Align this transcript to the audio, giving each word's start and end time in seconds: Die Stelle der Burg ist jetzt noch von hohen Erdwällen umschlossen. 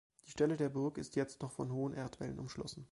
Die 0.25 0.31
Stelle 0.31 0.57
der 0.57 0.69
Burg 0.69 0.97
ist 0.97 1.15
jetzt 1.15 1.43
noch 1.43 1.51
von 1.51 1.71
hohen 1.71 1.93
Erdwällen 1.93 2.39
umschlossen. 2.39 2.79